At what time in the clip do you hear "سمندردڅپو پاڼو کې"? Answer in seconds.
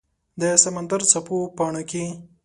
0.63-2.03